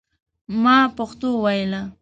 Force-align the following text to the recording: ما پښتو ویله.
ما 0.63 0.77
پښتو 0.97 1.29
ویله. 1.43 1.81